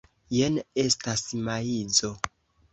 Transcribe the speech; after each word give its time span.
Jen 0.37 0.57
estas 0.85 1.23
maizo. 1.51 2.13